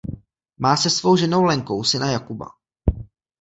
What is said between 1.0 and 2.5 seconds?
ženou Lenkou syna Jakuba.